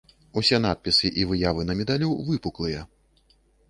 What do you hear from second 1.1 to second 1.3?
і